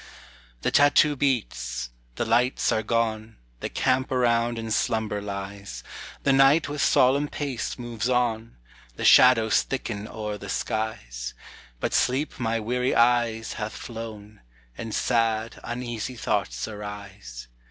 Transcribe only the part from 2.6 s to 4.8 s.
are gone, The camp around in